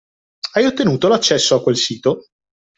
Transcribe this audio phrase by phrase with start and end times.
[0.53, 2.23] Hai ottenuto l'accesso a quel sito?